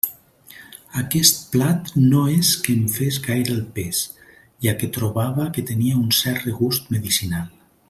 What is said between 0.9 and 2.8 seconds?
Aquest plat no és que